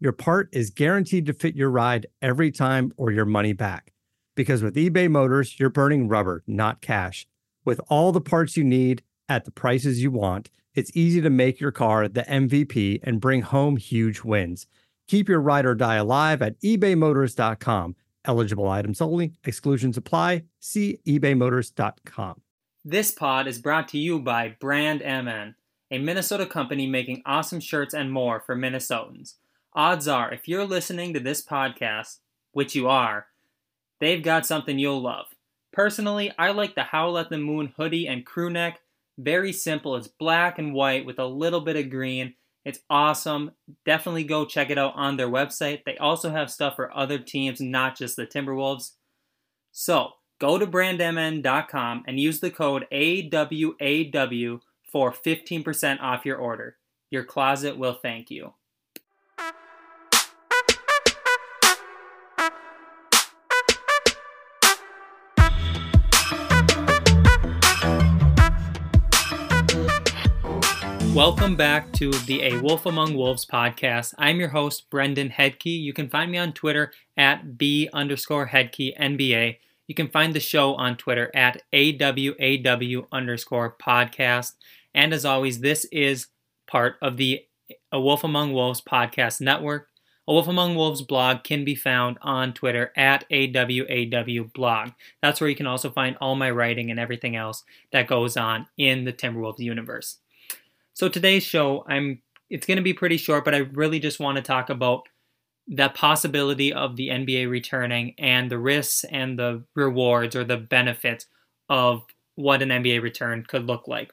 [0.00, 3.92] your part is guaranteed to fit your ride every time or your money back.
[4.34, 7.26] Because with eBay Motors, you're burning rubber, not cash.
[7.66, 11.60] With all the parts you need at the prices you want, it's easy to make
[11.60, 14.66] your car the MVP and bring home huge wins.
[15.06, 17.96] Keep your ride or die alive at ebaymotors.com.
[18.24, 20.44] Eligible items only, exclusions apply.
[20.60, 22.40] See ebaymotors.com.
[22.84, 25.54] This pod is brought to you by Brand MN,
[25.90, 29.34] a Minnesota company making awesome shirts and more for Minnesotans.
[29.74, 32.18] Odds are, if you're listening to this podcast,
[32.52, 33.26] which you are,
[34.00, 35.26] they've got something you'll love.
[35.72, 38.80] Personally, I like the Howl at the Moon hoodie and crew neck.
[39.16, 39.94] Very simple.
[39.94, 42.34] It's black and white with a little bit of green.
[42.64, 43.52] It's awesome.
[43.86, 45.84] Definitely go check it out on their website.
[45.84, 48.92] They also have stuff for other teams, not just the Timberwolves.
[49.70, 56.76] So, go to brandmn.com and use the code AWAW for 15% off your order.
[57.10, 58.54] Your closet will thank you.
[71.10, 71.14] Mm.
[71.14, 74.14] Welcome back to the A Wolf Among Wolves podcast.
[74.16, 75.82] I'm your host, Brendan Hedtke.
[75.82, 79.56] You can find me on Twitter at B underscore Hedtke NBA.
[79.88, 84.52] You can find the show on Twitter at AWAW underscore podcast.
[84.94, 86.28] And as always, this is
[86.68, 87.44] part of the
[87.90, 89.88] A Wolf Among Wolves podcast network.
[90.28, 94.90] A Wolf Among Wolves blog can be found on Twitter at AWAW blog.
[95.20, 98.68] That's where you can also find all my writing and everything else that goes on
[98.78, 100.18] in the Timberwolves universe.
[101.00, 104.36] So today's show, I'm it's going to be pretty short, but I really just want
[104.36, 105.08] to talk about
[105.66, 111.24] the possibility of the NBA returning and the risks and the rewards or the benefits
[111.70, 112.02] of
[112.34, 114.12] what an NBA return could look like.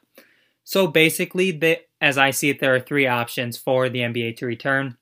[0.64, 4.46] So basically, the, as I see it, there are three options for the NBA to
[4.46, 4.96] return.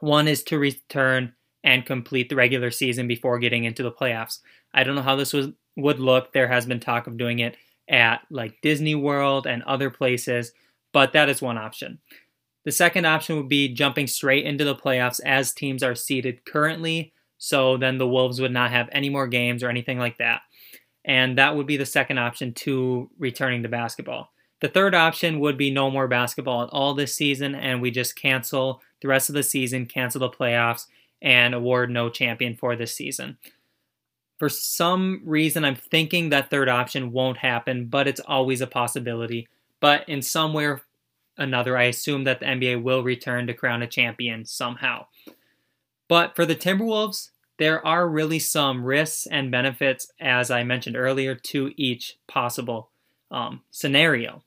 [0.00, 4.38] One is to return and complete the regular season before getting into the playoffs.
[4.72, 6.32] I don't know how this was, would look.
[6.32, 10.52] There has been talk of doing it at like Disney World and other places
[10.98, 12.00] but that is one option.
[12.64, 17.12] The second option would be jumping straight into the playoffs as teams are seeded currently,
[17.38, 20.40] so then the Wolves would not have any more games or anything like that.
[21.04, 24.32] And that would be the second option to returning to basketball.
[24.60, 28.16] The third option would be no more basketball at all this season, and we just
[28.16, 30.86] cancel the rest of the season, cancel the playoffs,
[31.22, 33.38] and award no champion for this season.
[34.40, 39.46] For some reason, I'm thinking that third option won't happen, but it's always a possibility.
[39.80, 40.66] But in some way
[41.38, 45.06] another, I assume that the NBA will return to crown a champion somehow.
[46.08, 51.34] But for the Timberwolves, there are really some risks and benefits, as I mentioned earlier,
[51.34, 52.90] to each possible
[53.30, 54.42] um, scenario.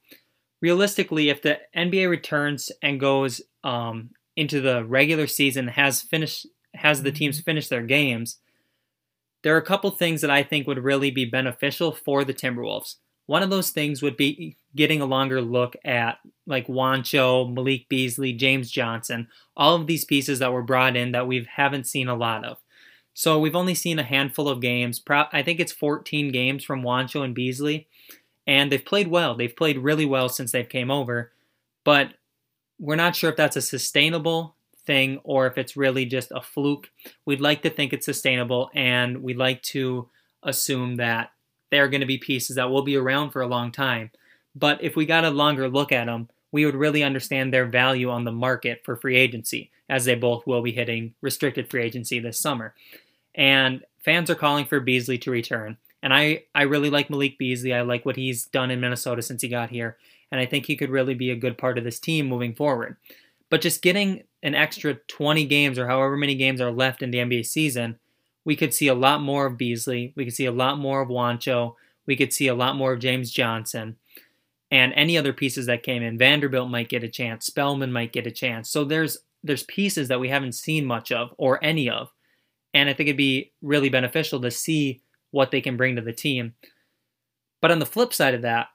[0.61, 7.03] Realistically, if the NBA returns and goes um, into the regular season, has finished, has
[7.03, 8.37] the teams finish their games,
[9.43, 12.95] there are a couple things that I think would really be beneficial for the Timberwolves.
[13.31, 18.33] One of those things would be getting a longer look at like Juancho, Malik Beasley,
[18.33, 22.13] James Johnson, all of these pieces that were brought in that we haven't seen a
[22.13, 22.57] lot of.
[23.13, 25.01] So we've only seen a handful of games.
[25.09, 27.87] I think it's 14 games from Juancho and Beasley,
[28.45, 29.33] and they've played well.
[29.33, 31.31] They've played really well since they've came over,
[31.85, 32.15] but
[32.79, 34.55] we're not sure if that's a sustainable
[34.85, 36.89] thing or if it's really just a fluke.
[37.25, 40.09] We'd like to think it's sustainable, and we'd like to
[40.43, 41.31] assume that
[41.71, 44.11] they're going to be pieces that will be around for a long time.
[44.55, 48.09] But if we got a longer look at them, we would really understand their value
[48.09, 52.19] on the market for free agency, as they both will be hitting restricted free agency
[52.19, 52.75] this summer.
[53.33, 55.77] And fans are calling for Beasley to return.
[56.03, 57.73] And I, I really like Malik Beasley.
[57.73, 59.97] I like what he's done in Minnesota since he got here.
[60.31, 62.97] And I think he could really be a good part of this team moving forward.
[63.49, 67.19] But just getting an extra 20 games or however many games are left in the
[67.19, 67.99] NBA season,
[68.45, 70.13] we could see a lot more of Beasley.
[70.15, 71.75] We could see a lot more of Juancho.
[72.05, 73.97] We could see a lot more of James Johnson.
[74.71, 77.45] And any other pieces that came in, Vanderbilt might get a chance.
[77.45, 78.69] Spellman might get a chance.
[78.69, 82.11] So there's there's pieces that we haven't seen much of or any of.
[82.73, 85.01] And I think it'd be really beneficial to see
[85.31, 86.53] what they can bring to the team.
[87.59, 88.67] But on the flip side of that,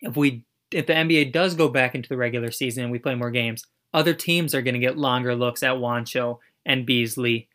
[0.00, 3.14] if we if the NBA does go back into the regular season and we play
[3.14, 7.48] more games, other teams are going to get longer looks at Juancho and Beasley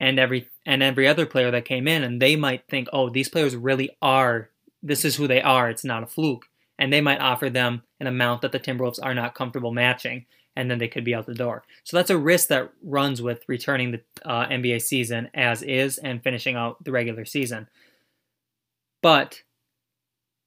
[0.00, 3.28] and every and every other player that came in and they might think, "Oh, these
[3.28, 4.50] players really are
[4.82, 5.68] this is who they are.
[5.68, 6.46] It's not a fluke."
[6.78, 10.26] And they might offer them an amount that the Timberwolves are not comfortable matching
[10.58, 11.62] and then they could be out the door.
[11.84, 16.22] So that's a risk that runs with returning the uh, NBA season as is and
[16.22, 17.68] finishing out the regular season.
[19.00, 19.42] But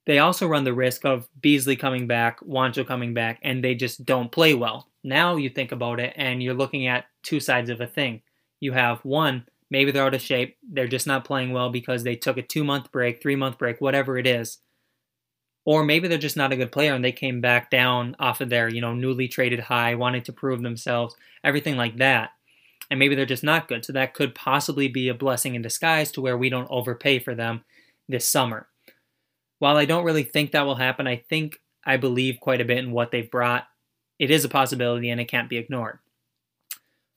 [0.05, 4.03] they also run the risk of Beasley coming back, Juancho coming back, and they just
[4.05, 4.89] don't play well.
[5.01, 8.21] Now you think about it and you're looking at two sides of a thing.
[8.61, 12.15] You have one, maybe they're out of shape, they're just not playing well because they
[12.15, 14.59] took a two month break, three month break, whatever it is.
[15.65, 18.49] Or maybe they're just not a good player and they came back down off of
[18.49, 22.31] their, you know, newly traded high, wanting to prove themselves, everything like that.
[22.89, 23.85] And maybe they're just not good.
[23.85, 27.35] So that could possibly be a blessing in disguise to where we don't overpay for
[27.35, 27.63] them
[28.09, 28.67] this summer.
[29.59, 32.79] While I don't really think that will happen, I think I believe quite a bit
[32.79, 33.67] in what they've brought.
[34.17, 35.99] It is a possibility and it can't be ignored.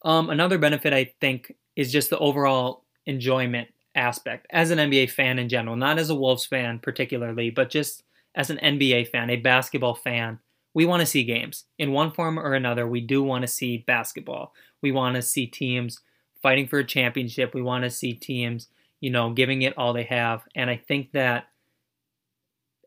[0.04, 5.38] Um, another benefit I think is just the overall enjoyment aspect as an NBA fan
[5.38, 8.02] in general, not as a Wolves fan particularly, but just
[8.34, 10.38] as an NBA fan, a basketball fan,
[10.74, 11.64] we want to see games.
[11.78, 14.52] In one form or another, we do want to see basketball.
[14.82, 16.00] We want to see teams
[16.42, 17.54] fighting for a championship.
[17.54, 18.68] We want to see teams,
[19.00, 20.42] you know, giving it all they have.
[20.56, 21.44] And I think that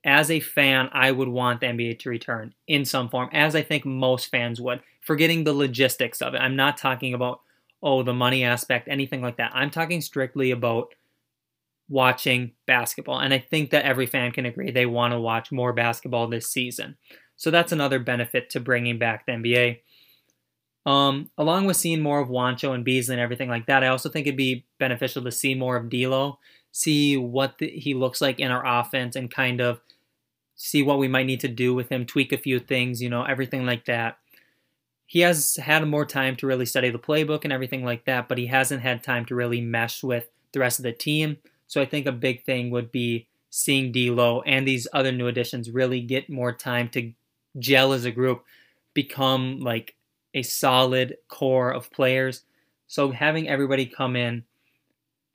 [0.08, 3.62] as a fan, I would want the NBA to return in some form, as I
[3.62, 6.38] think most fans would, forgetting the logistics of it.
[6.38, 7.42] I'm not talking about,
[7.84, 9.52] oh, the money aspect, anything like that.
[9.54, 10.96] I'm talking strictly about
[11.90, 13.20] watching basketball.
[13.20, 16.50] And I think that every fan can agree they want to watch more basketball this
[16.50, 16.96] season.
[17.36, 19.80] So that's another benefit to bringing back the NBA.
[20.86, 24.08] Um, along with seeing more of Juancho and Beasley and everything like that, I also
[24.08, 26.40] think it'd be beneficial to see more of D'Lo,
[26.72, 29.82] see what the, he looks like in our offense, and kind of
[30.58, 33.24] see what we might need to do with him, tweak a few things, you know,
[33.24, 34.18] everything like that.
[35.06, 38.38] He has had more time to really study the playbook and everything like that, but
[38.38, 41.38] he hasn't had time to really mesh with the rest of the team.
[41.68, 45.70] So I think a big thing would be seeing D'Lo and these other new additions
[45.70, 47.14] really get more time to
[47.60, 48.44] gel as a group,
[48.94, 49.96] become like
[50.34, 52.42] a solid core of players.
[52.88, 54.44] So having everybody come in,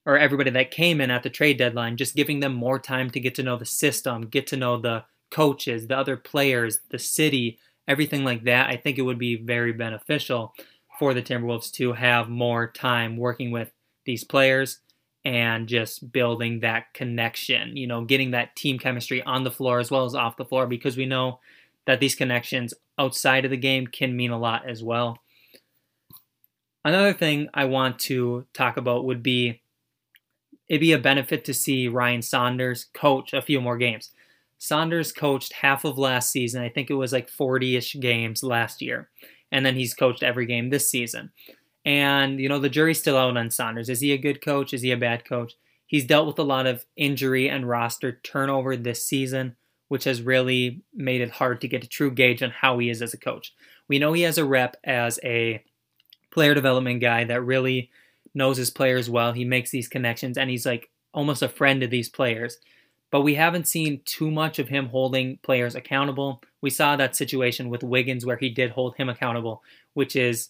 [0.05, 3.21] or everybody that came in at the trade deadline, just giving them more time to
[3.21, 7.59] get to know the system, get to know the coaches, the other players, the city,
[7.89, 10.55] everything like that, I think it would be very beneficial
[10.99, 13.73] for the Timberwolves to have more time working with
[14.05, 14.79] these players
[15.25, 19.91] and just building that connection, you know, getting that team chemistry on the floor as
[19.91, 21.41] well as off the floor because we know
[21.87, 25.19] that these connections outside of the game can mean a lot as well.
[26.85, 29.63] Another thing I want to talk about would be
[30.69, 34.11] it'd be a benefit to see Ryan Saunders coach a few more games.
[34.63, 36.63] Saunders coached half of last season.
[36.63, 39.11] I think it was like 40 ish games last year.
[39.51, 41.33] And then he's coached every game this season.
[41.85, 43.89] And, you know, the jury's still out on Saunders.
[43.89, 44.73] Is he a good coach?
[44.73, 45.55] Is he a bad coach?
[45.89, 49.57] He's dealt with a lot of injury and roster turnover this season,
[49.89, 53.03] which has really made it hard to get a true gauge on how he is
[53.03, 53.53] as a coach.
[53.89, 55.65] We know he has a rep as a
[56.31, 57.91] player development guy that really
[58.33, 59.33] knows his players well.
[59.33, 62.59] He makes these connections and he's like almost a friend to these players.
[63.13, 66.43] But we haven't seen too much of him holding players accountable.
[66.63, 70.49] We saw that situation with Wiggins where he did hold him accountable, which is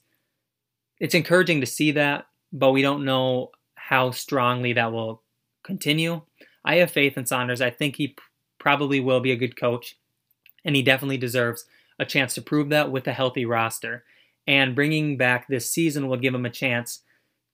[1.01, 5.23] it's encouraging to see that, but we don't know how strongly that will
[5.65, 6.23] continue.
[6.65, 7.61] I have faith in Saunders.
[7.61, 8.15] I think he
[8.61, 9.97] probably will be a good coach,
[10.65, 11.65] and he definitely deserves
[11.99, 14.05] a chance to prove that with a healthy roster.
[14.47, 17.01] And bringing back this season will give him a chance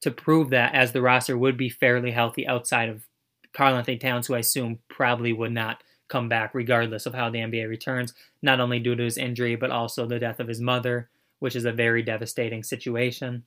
[0.02, 3.06] to prove that as the roster would be fairly healthy outside of
[3.52, 7.68] Karl-Anthony Towns, who I assume probably would not come back regardless of how the NBA
[7.68, 11.56] returns, not only due to his injury, but also the death of his mother which
[11.56, 13.44] is a very devastating situation.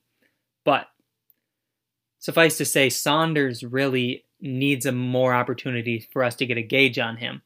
[0.63, 0.88] But
[2.20, 7.00] suffice to say, Saunders really needs a more opportunity for us to get a gauge
[7.00, 7.41] on him.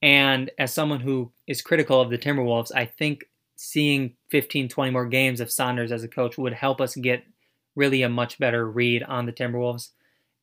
[0.00, 3.24] And as someone who is critical of the Timberwolves, I think
[3.56, 7.24] seeing 15, 20 more games of Saunders as a coach would help us get
[7.76, 9.90] really a much better read on the Timberwolves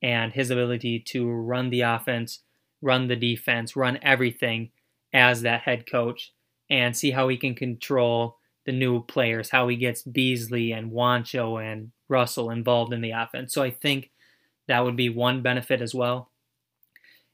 [0.01, 2.39] and his ability to run the offense,
[2.82, 4.72] run the defense, run everything
[5.13, 6.34] as that head coach,
[6.70, 11.62] and see how he can control the new players, how he gets Beasley and Juancho
[11.62, 13.53] and Russell involved in the offense.
[13.53, 14.12] So I think
[14.68, 16.29] that would be one benefit as well.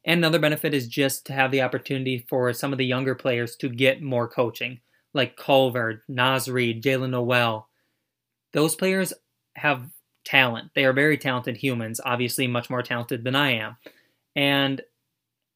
[0.06, 3.56] And another benefit is just to have the opportunity for some of the younger players
[3.58, 4.80] to get more coaching,
[5.14, 7.68] like Culver, Naz Reid, Jaylen Nowell.
[8.54, 9.14] Those players
[9.56, 9.90] have
[10.26, 10.72] talent.
[10.76, 13.78] They are very talented humans, obviously much more talented than I am.
[14.36, 14.82] And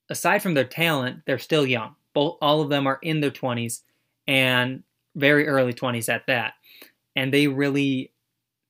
[0.09, 1.95] aside from their talent, they're still young.
[2.13, 3.81] Both all of them are in their 20s
[4.27, 4.83] and
[5.15, 6.53] very early 20s at that.
[7.15, 8.11] And they really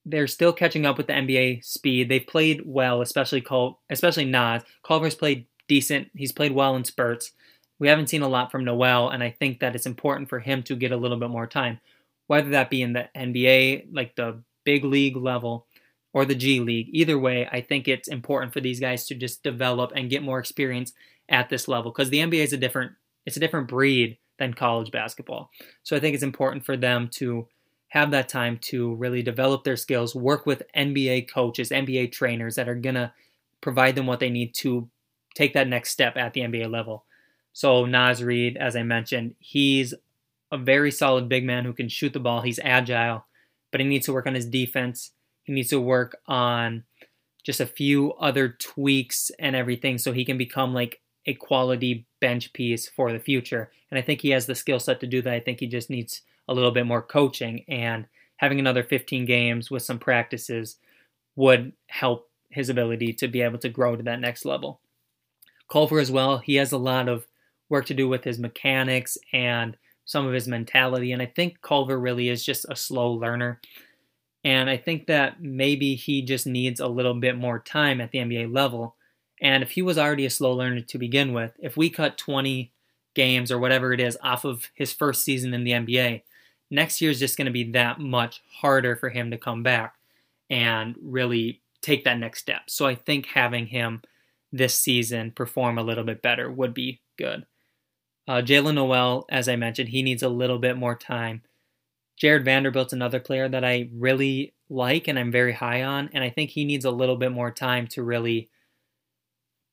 [0.06, 2.10] they're still catching up with the NBA speed.
[2.10, 4.64] They've played well, especially Col- especially Naz.
[4.84, 6.10] Culver's played decent.
[6.16, 7.32] He's played well in spurts.
[7.80, 10.64] We haven't seen a lot from Nowell, and I think that it's important for him
[10.64, 11.80] to get a little bit more time,
[12.28, 15.68] whether that be in the NBA, like the big league level,
[16.14, 16.90] or the G League.
[16.92, 20.40] Either way, I think it's important for these guys to just develop and get more
[20.40, 20.94] experience
[21.28, 22.94] at this level because the NBA is a different
[23.26, 25.52] it's a different breed than college basketball.
[25.84, 27.48] So I think it's important for them to
[27.90, 32.70] have that time to really develop their skills, work with NBA coaches, NBA trainers that
[32.70, 33.12] are going to
[33.62, 34.90] provide them what they need to
[35.36, 37.06] take that next step at the NBA level.
[37.54, 39.94] So Naz Reid, as I mentioned, he's
[40.52, 42.42] a very solid big man who can shoot the ball.
[42.42, 43.26] He's agile,
[43.72, 45.12] but he needs to work on his defense.
[45.50, 46.84] He needs to work on
[47.44, 52.54] just a few other tweaks and everything so he can become like a quality bench
[52.54, 53.72] piece for the future.
[53.90, 55.34] And I think he has the skill set to do that.
[55.34, 58.06] I think he just needs a little bit more coaching and
[58.38, 60.76] having another 15 games with some practices
[61.36, 64.82] would help his ability to be able to grow to that next level.
[65.68, 67.26] Culver as well, he has a lot of
[67.70, 69.76] work to do with his mechanics and
[70.06, 71.12] some of his mentality.
[71.12, 73.60] And I think Culver really is just a slow learner.
[74.44, 78.20] And I think that maybe he just needs a little bit more time at the
[78.20, 78.96] NBA level
[79.42, 82.72] and if he was already a slow learner to begin with, if we cut 20
[83.16, 86.24] games or whatever it is off of his first season in the NBA,
[86.70, 89.96] next year is just going to be that much harder for him to come back
[90.50, 92.64] and really take that next step.
[92.68, 94.02] So I think having him
[94.52, 97.46] this season perform a little bit better would be good.
[98.28, 101.44] Uh, Jaylen Nowell, as I mentioned, he needs a little bit more time.
[102.20, 106.30] Jarred Vanderbilt's another player that I really like and I'm very high on, and I
[106.30, 108.50] think he needs a little bit more time to really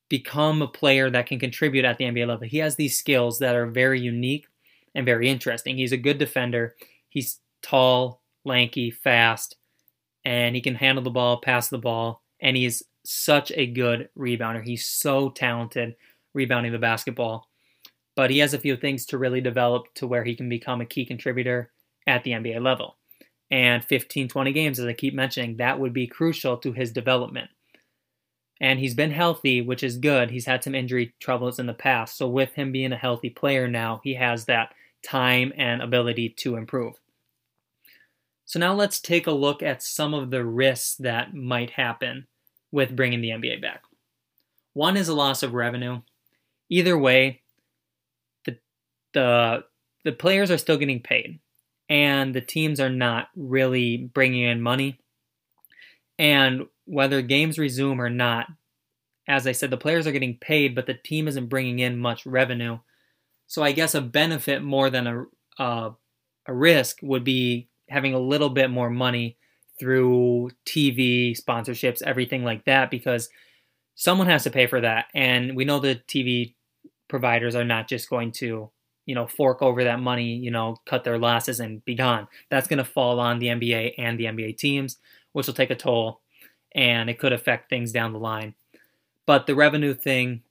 [0.08, 2.46] become a player that can contribute at the NBA level.
[2.46, 4.46] He has these skills that are very unique
[4.94, 5.76] and very interesting.
[5.76, 6.76] He's a good defender.
[7.08, 9.56] He's tall, lanky, fast,
[10.24, 14.64] and he can handle the ball, pass the ball, and he's such a good rebounder.
[14.64, 15.96] He's so talented
[16.34, 17.48] rebounding the basketball.
[18.14, 20.86] But he has a few things to really develop to where he can become a
[20.86, 21.70] key contributor
[22.06, 22.96] at the NBA level.
[23.50, 27.50] And 15, 20 games, as I keep mentioning, that would be crucial to his development
[28.60, 30.30] and he's been healthy, which is good.
[30.30, 32.16] He's had some injury troubles in the past.
[32.16, 34.72] So, with him being a healthy player now, he has that
[35.02, 36.94] time and ability to improve.
[38.46, 42.26] So, now let's take a look at some of the risks that might happen
[42.72, 43.82] with bringing the NBA back.
[44.72, 46.00] One is a loss of revenue.
[46.68, 47.42] Either way,
[48.44, 48.58] the,
[49.12, 49.64] the,
[50.04, 51.38] the players are still getting paid,
[51.88, 54.98] and the teams are not really bringing in money.
[56.18, 58.46] And whether games resume or not,
[59.28, 62.26] as I said, the players are getting paid, but the team isn't bringing in much
[62.26, 62.78] revenue.
[63.46, 65.28] So I guess a benefit more than
[65.58, 65.90] a
[66.46, 69.36] a risk would be having a little bit more money
[69.78, 73.28] through TV sponsorships, everything like that, because
[73.94, 76.54] someone has to pay for that, and we know the TV
[77.08, 78.70] providers are not just going to
[79.06, 82.28] you know fork over that money, you know, cut their losses and be gone.
[82.50, 84.98] That's going to fall on the NBA and the NBA teams,
[85.32, 86.20] which will take a toll
[86.74, 88.54] and it could affect things down the line.
[89.24, 90.42] But the revenue thing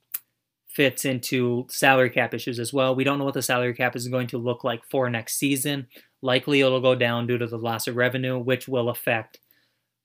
[0.68, 2.96] fits into salary cap issues as well.
[2.96, 5.88] We don't know what the salary cap is going to look like for next season.
[6.22, 9.40] Likely it'll go down due to the loss of revenue, which will affect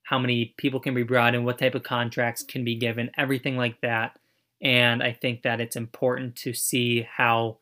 [0.03, 3.57] how many people can be brought in, what type of contracts can be given, everything
[3.57, 4.17] like that.
[4.61, 7.57] And I think that it's important to see how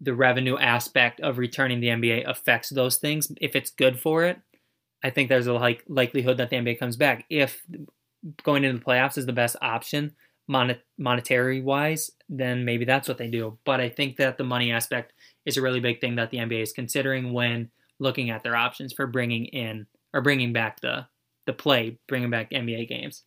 [0.00, 3.32] the revenue aspect of returning the NBA affects those things.
[3.40, 4.38] If it's good for it,
[5.02, 7.24] I think there's a like likelihood that the NBA comes back.
[7.30, 7.64] If
[8.42, 10.12] going into the playoffs is the best option
[10.48, 13.58] mon- monetary wise, then maybe that's what they do.
[13.64, 15.12] But I think that the money aspect
[15.44, 18.92] is a really big thing that the NBA is considering when looking at their options
[18.92, 21.06] for bringing in or bringing back the
[21.46, 23.22] the play, bringing back NBA games.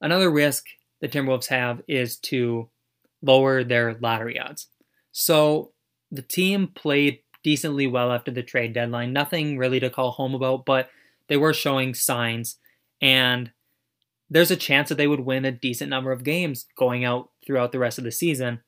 [0.00, 0.66] Another risk
[1.00, 2.68] the Timberwolves have is to
[3.22, 4.66] lower their lottery odds.
[5.16, 5.72] So
[6.10, 9.12] the team played decently well after the trade deadline.
[9.12, 10.90] Nothing really to call home about, but
[11.28, 12.58] they were showing signs.
[13.00, 13.52] And
[14.28, 17.70] there's a chance that they would win a decent number of games going out throughout
[17.72, 18.60] the rest of the season.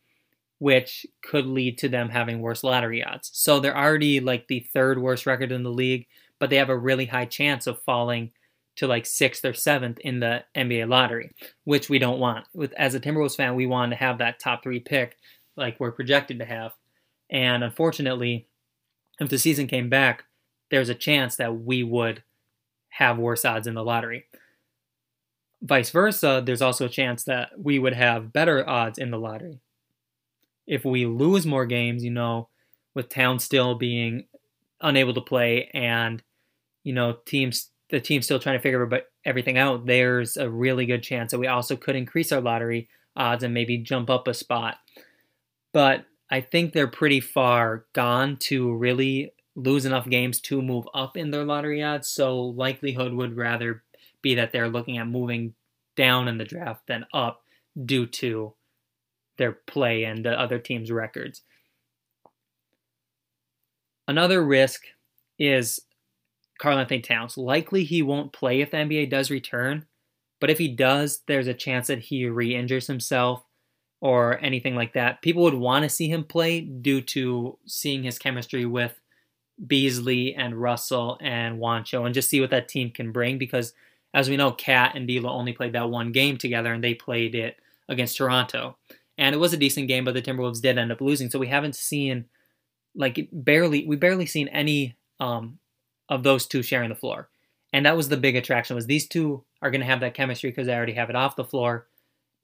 [0.58, 3.30] which could lead to them having worse lottery odds.
[3.34, 6.06] So they're already like the third worst record in the league,
[6.38, 8.32] but they have a really high chance of falling
[8.76, 11.30] to like sixth or seventh in the NBA lottery,
[11.64, 12.46] which we don't want.
[12.54, 15.16] With as a Timberwolves fan, we want to have that top three pick,
[15.56, 16.72] like we're projected to have.
[17.30, 18.46] And unfortunately,
[19.18, 20.25] if the season came back,
[20.70, 22.22] there's a chance that we would
[22.90, 24.25] have worse odds in the lottery.
[25.62, 29.60] Vice versa, there's also a chance that we would have better odds in the lottery.
[30.66, 32.48] If we lose more games, you know,
[32.94, 34.26] with Town still being
[34.80, 36.22] unable to play and,
[36.84, 38.88] you know, teams the team's still trying to figure
[39.25, 43.44] everything out, there's a really good chance that we also could increase our lottery odds
[43.44, 44.78] and maybe jump up a spot.
[45.76, 51.18] But I think they're pretty far gone to really lose enough games to move up
[51.18, 52.09] in their lottery odds.
[52.09, 53.83] So likelihood would rather
[54.23, 55.52] be that they're looking at moving
[55.95, 57.42] down in the draft than up
[57.85, 58.54] due to
[59.37, 61.42] their play and the other team's records.
[64.09, 64.80] Another risk
[65.38, 65.80] is
[66.59, 67.37] Karl-Anthony Towns.
[67.37, 69.85] Likely he won't play if the NBA does return,
[70.40, 73.45] but if he does, there's a chance that he re-injures himself
[74.00, 75.22] or anything like that.
[75.22, 78.98] People would want to see him play due to seeing his chemistry with
[79.66, 83.72] Beasley and Russell and Juancho and just see what that team can bring because
[84.14, 87.34] as we know, KAT and D'Lo only played that one game together and they played
[87.34, 88.76] it against Toronto.
[89.18, 91.30] And it was a decent game, but the Timberwolves did end up losing.
[91.30, 92.24] So we haven't seen
[92.94, 95.58] like barely we barely seen any um,
[96.08, 97.28] of those two sharing the floor.
[97.72, 100.50] And that was the big attraction was these two are going to have that chemistry
[100.50, 101.86] because they already have it off the floor.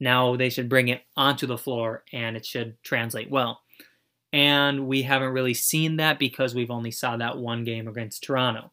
[0.02, 3.60] Now they should bring it onto the floor and it should translate well.
[4.32, 8.72] And we haven't really seen that because we've only saw that one game against Toronto.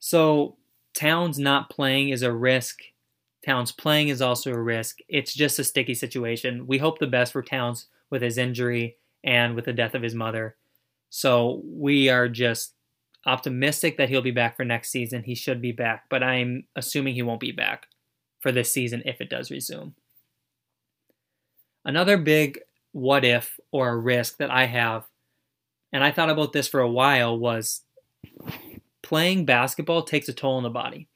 [0.00, 0.56] So
[0.94, 2.80] Towns not playing is a risk.
[3.44, 4.98] Towns playing is also a risk.
[5.08, 6.66] It's just a sticky situation.
[6.66, 10.14] We hope the best for Towns with his injury and with the death of his
[10.14, 10.56] mother.
[11.08, 12.74] So we are just
[13.26, 15.22] optimistic that he'll be back for next season.
[15.22, 17.86] He should be back, but I'm assuming he won't be back
[18.40, 19.94] for this season if it does resume.
[21.86, 22.58] Another big
[22.90, 25.06] what if or a risk that I have,
[25.92, 27.82] and I thought about this for a while, was
[29.02, 31.08] playing basketball takes a toll on the body.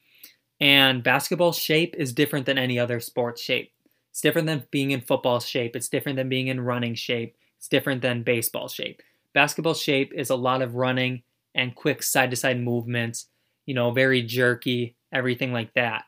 [0.60, 3.72] And basketball shape is different than any other sports shape.
[4.10, 5.74] It's different than being in football shape.
[5.74, 7.36] It's different than being in running shape.
[7.58, 9.02] It's different than baseball shape.
[9.34, 11.22] Basketball shape is a lot of running
[11.54, 13.26] and quick side to side movements,
[13.66, 16.04] you know, very jerky, everything like that.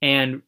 [0.00, 0.42] And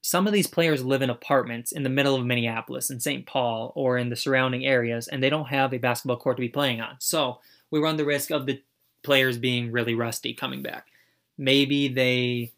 [0.00, 3.26] some of these players live in apartments in the middle of Minneapolis and St.
[3.26, 6.48] Paul or in the surrounding areas, and they don't have a basketball court to be
[6.48, 6.96] playing on.
[6.98, 8.62] So we run the risk of the
[9.02, 10.86] players being really rusty coming back.
[11.36, 12.52] Maybe they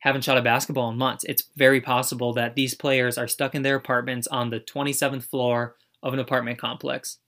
[0.00, 1.24] haven't shot a basketball in months.
[1.24, 5.76] It's very possible that these players are stuck in their apartments on the 27th floor
[6.02, 7.18] of an apartment complex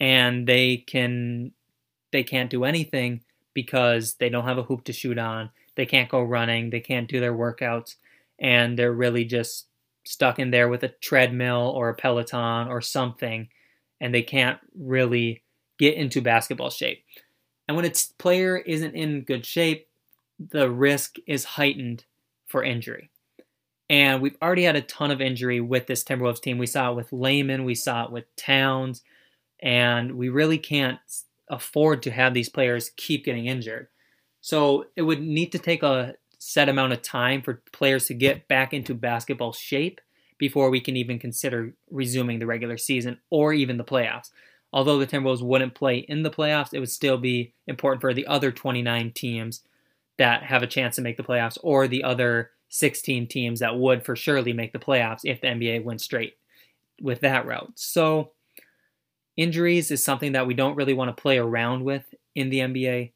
[0.00, 1.52] and they can
[2.12, 3.22] they can't do anything
[3.54, 5.50] because they don't have a hoop to shoot on.
[5.74, 6.70] They can't go running.
[6.70, 7.96] They can't do their workouts.
[8.40, 9.66] And they're really just
[10.04, 13.48] stuck in there with a treadmill or a Peloton or something.
[14.00, 15.42] And they can't really
[15.78, 17.04] get into basketball shape.
[17.66, 19.88] And when a player isn't in good shape,
[20.38, 22.04] the risk is heightened
[22.46, 23.10] for injury.
[23.90, 26.58] And we've already had a ton of injury with this Timberwolves team.
[26.58, 29.02] We saw it with Layman, we saw it with Towns,
[29.60, 30.98] and we really can't
[31.48, 33.88] afford to have these players keep getting injured.
[34.40, 38.48] So it would need to take a set amount of time for players to get
[38.48, 40.00] back into basketball shape
[40.38, 44.30] before we can even consider resuming the regular season or even the playoffs.
[44.72, 48.26] Although the Timberwolves wouldn't play in the playoffs, it would still be important for the
[48.26, 49.62] other 29 teams
[50.18, 54.04] that have a chance to make the playoffs or the other 16 teams that would
[54.04, 56.34] for surely make the playoffs if the NBA went straight
[57.00, 57.72] with that route.
[57.76, 58.32] So
[59.38, 62.02] Injuries is something that we don't really want to play around with
[62.34, 63.12] in the NBA.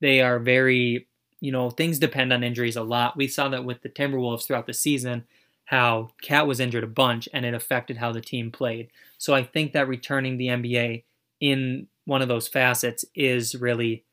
[0.00, 1.06] They are very,
[1.42, 3.16] you know, things depend on injuries a lot.
[3.16, 5.24] We saw that with the Timberwolves throughout the season,
[5.64, 8.90] how KAT was injured a bunch and it affected how the team played.
[9.18, 11.02] So I think that returning the NBA
[11.40, 14.04] in one of those facets is really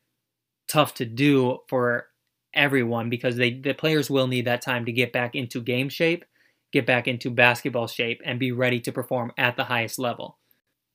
[0.68, 2.08] tough to do for
[2.56, 6.26] everyone because they the players will need that time to get back into game shape,
[6.72, 10.40] get back into basketball shape and be ready to perform at the highest level.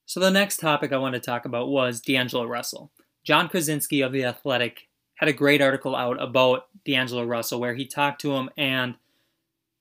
[0.05, 2.91] So the next topic I want to talk about was D'Angelo Russell.
[3.23, 4.89] Jon Krawczynski of The Athletic
[5.25, 8.97] had a great article out about D'Angelo Russell where he talked to him and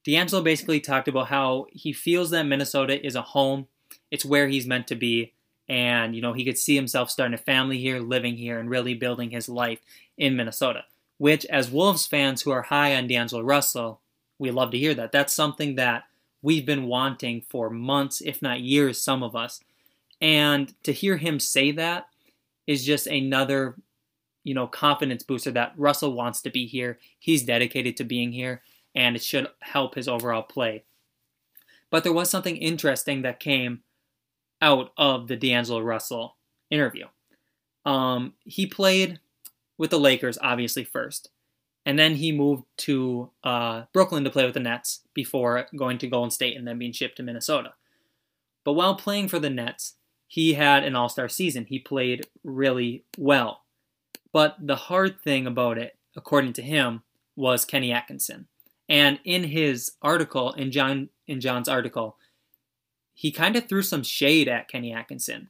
[0.05, 3.67] D'Angelo basically talked about how he feels that Minnesota is a home.
[4.09, 5.33] It's where he's meant to be.
[5.67, 8.93] And, you know, he could see himself starting a family here, living here, and really
[8.93, 9.79] building his life
[10.17, 10.83] in Minnesota.
[11.17, 14.01] Which, as Wolves fans who are high on D'Angelo Russell,
[14.39, 15.11] we love to hear that.
[15.11, 16.03] That's something that
[16.41, 19.61] we've been wanting for months, if not years, some of us.
[20.21, 22.07] And to hear him say that
[22.67, 23.75] is just another,
[24.43, 26.99] you know, confidence booster that Russell wants to be here.
[27.19, 28.61] He's dedicated to being here,
[28.93, 30.83] and it should help his overall play.
[31.89, 33.83] But there was something interesting that came
[34.61, 36.37] out of the D'Angelo Russell
[36.69, 37.05] interview.
[37.85, 39.19] Um, he played
[39.77, 41.29] with the Lakers, obviously, first.
[41.85, 46.07] And then he moved to uh, Brooklyn to play with the Nets before going to
[46.07, 47.73] Golden State and then being shipped to Minnesota.
[48.63, 49.95] But while playing for the Nets,
[50.27, 51.65] he had an all star season.
[51.65, 53.62] He played really well.
[54.33, 57.03] But the hard thing about it, according to him,
[57.35, 58.47] was Kenny Atkinson.
[58.89, 62.17] And in his article, in Jon in Jon's article,
[63.13, 65.49] he kind of threw some shade at Kenny Atkinson.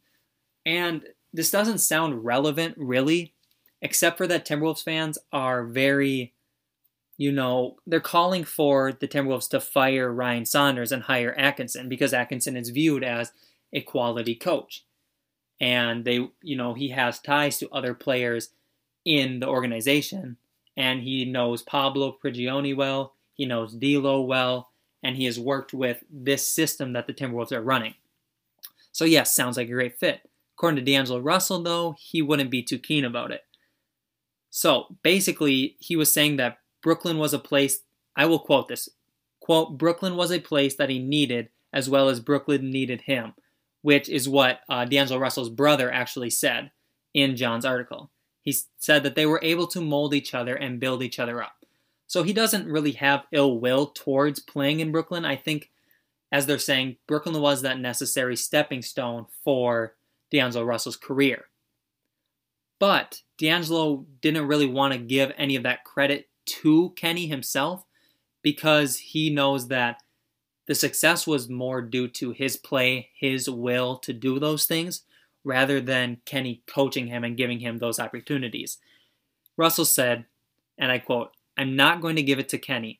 [0.65, 3.33] And this doesn't sound relevant really,
[3.81, 6.33] except for that Timberwolves fans are very,
[7.17, 12.13] you know, they're calling for the Timberwolves to fire Ryan Saunders and hire Atkinson because
[12.13, 13.31] Atkinson is viewed as
[13.71, 14.85] a quality coach.
[15.59, 18.49] And they, you know, he has ties to other players
[19.05, 20.37] in the organization.
[20.75, 24.69] And he knows Pablo Prigioni well, he knows D'Lo well,
[25.03, 27.95] and he has worked with this system that the Timberwolves are running.
[28.91, 30.29] So yes, sounds like a great fit.
[30.55, 33.43] According to D'Angelo Russell, though, he wouldn't be too keen about it.
[34.49, 37.79] So basically, he was saying that Brooklyn was a place,
[38.15, 38.89] I will quote this
[39.39, 43.33] quote, Brooklyn was a place that he needed as well as Brooklyn needed him,
[43.81, 46.71] which is what uh, D'Angelo Russell's brother actually said
[47.13, 48.09] in Jon's article.
[48.43, 51.65] He said that they were able to mold each other and build each other up.
[52.07, 55.25] So he doesn't really have ill will towards playing in Brooklyn.
[55.25, 55.71] I think,
[56.31, 59.95] as they're saying, Brooklyn was that necessary stepping stone for
[60.29, 61.45] D'Angelo Russell's career.
[62.79, 67.85] But D'Angelo didn't really want to give any of that credit to Kenny himself
[68.41, 70.01] because he knows that
[70.65, 75.03] the success was more due to his play, his will to do those things,
[75.43, 78.77] rather than Kenny coaching him and giving him those opportunities.
[79.57, 80.25] Russell said,
[80.77, 82.99] and I quote, I'm not going to give it to Kenny.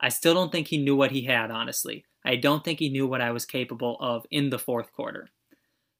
[0.00, 2.04] I still don't think he knew what he had, honestly.
[2.24, 5.28] I don't think he knew what I was capable of in the fourth quarter.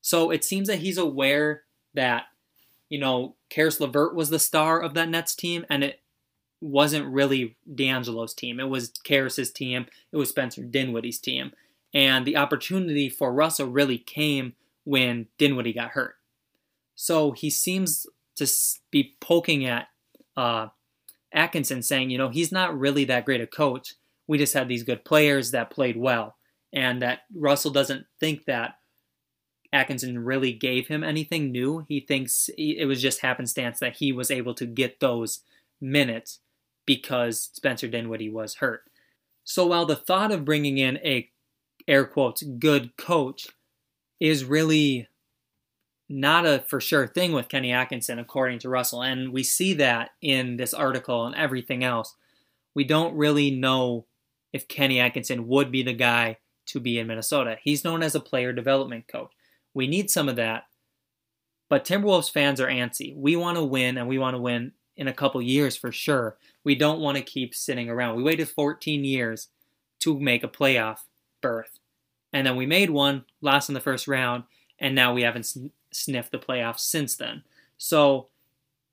[0.00, 1.62] So it seems that he's aware
[1.94, 2.24] that,
[2.88, 6.00] you know, Caris LeVert was the star of that Nets team, and it
[6.60, 8.58] wasn't really D'Angelo's team.
[8.58, 9.86] It was Caris's team.
[10.10, 11.52] It was Spencer Dinwiddie's team.
[11.94, 16.14] And the opportunity for Russell really came when Dinwiddie got hurt.
[16.94, 18.46] So he seems to
[18.90, 19.88] be poking at
[20.36, 20.68] uh,
[21.32, 23.94] Atkinson, saying, you know, he's not really that great a coach.
[24.26, 26.36] We just had these good players that played well.
[26.72, 28.76] And that Russell doesn't think that
[29.72, 31.84] Atkinson really gave him anything new.
[31.88, 35.40] He thinks it was just happenstance that he was able to get those
[35.80, 36.40] minutes
[36.86, 38.82] because Spencer Dinwiddie was hurt.
[39.44, 41.28] So while the thought of bringing in a
[41.88, 43.48] air quotes good coach
[44.22, 45.08] is really
[46.08, 50.10] not a for sure thing with Kenny Atkinson, according to Russell, and we see that
[50.20, 52.14] in this article and everything else.
[52.72, 54.06] We don't really know
[54.52, 57.56] if Kenny Atkinson would be the guy to be in Minnesota.
[57.64, 59.32] He's known as a player development coach.
[59.74, 60.66] We need some of that.
[61.68, 63.16] But Timberwolves fans are antsy.
[63.16, 66.36] We want to win, and we want to win in a couple years for sure.
[66.62, 68.14] We don't want to keep sitting around.
[68.14, 69.48] We waited 14 years
[70.00, 70.98] to make a playoff
[71.40, 71.80] berth.
[72.32, 74.44] And then we made one, last in the first round,
[74.78, 75.52] and now we haven't
[75.92, 77.42] sniffed the playoffs since then.
[77.78, 78.28] So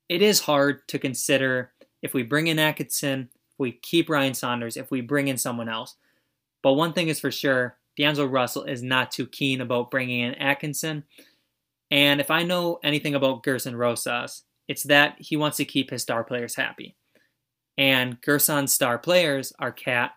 [0.08, 1.72] it is hard to consider
[2.02, 5.68] if we bring in Atkinson, if we keep Ryan Saunders, if we bring in someone
[5.68, 5.96] else.
[6.62, 10.34] But one thing is for sure D'Angelo Russell is not too keen about bringing in
[10.34, 11.04] Atkinson.
[11.90, 16.02] And if I know anything about Gerson Rosas, it's that he wants to keep his
[16.02, 16.96] star players happy.
[17.76, 20.12] And Gerson's star players are KAT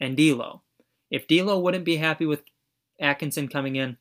[0.00, 0.62] and D'Lo.
[1.10, 2.42] If D'Lo wouldn't be happy with
[3.00, 3.96] Atkinson coming in,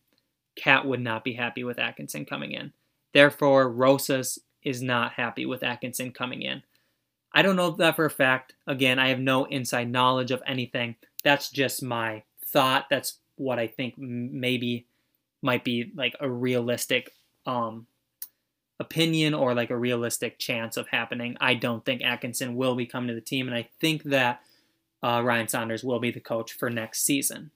[0.56, 2.74] KAT would not be happy with Atkinson coming in.
[3.14, 6.64] Therefore, Rosas is not happy with Atkinson coming in.
[7.34, 8.54] I don't know that for a fact.
[8.68, 10.96] Again, I have no inside knowledge of anything.
[11.24, 12.86] That's just my thought.
[12.90, 14.86] That's what I think maybe
[15.42, 17.12] might be like a realistic
[17.46, 17.88] um,
[18.80, 21.36] opinion or like a realistic chance of happening.
[21.42, 24.42] I don't think Atkinson will be coming to the team, and I think that
[25.02, 27.52] uh, Ryan Saunders will be the coach for next season.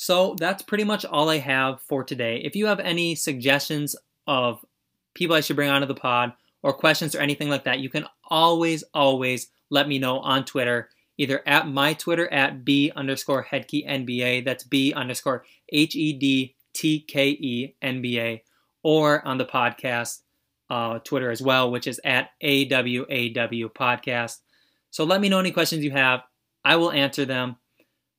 [0.00, 2.40] So that's pretty much all I have for today.
[2.44, 3.96] If you have any suggestions
[4.28, 4.64] of
[5.12, 8.06] people I should bring onto the pod or questions or anything like that, you can
[8.30, 13.84] always, always let me know on Twitter either at my Twitter at B underscore Hedtke
[13.88, 18.42] NBA, that's B underscore H E D T K E NBA,
[18.84, 20.20] or on the podcast
[20.70, 24.36] uh, Twitter as well, which is at AWAW Podcast.
[24.92, 26.22] So let me know any questions you have.
[26.64, 27.56] I will answer them.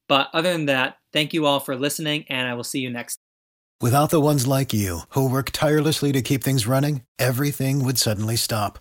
[0.10, 3.20] But other than that, thank you all for listening, and I will see you next.
[3.82, 8.36] Without the ones like you, who work tirelessly to keep things running, everything would suddenly
[8.36, 8.80] stop.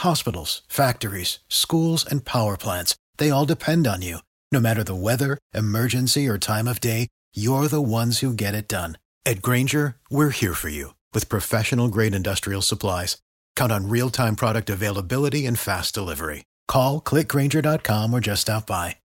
[0.00, 4.18] Hospitals, factories, schools, and power plants, they all depend on you.
[4.52, 8.68] No matter the weather, emergency, or time of day, you're the ones who get it
[8.68, 8.98] done.
[9.24, 13.16] At Grainger, we're here for you with professional grade industrial supplies.
[13.56, 16.44] Count on real time product availability and fast delivery.
[16.68, 18.96] Call clickgrainger.com or just stop by.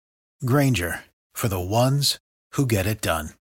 [0.44, 2.18] Grainger for the ones
[2.58, 3.38] who get it done.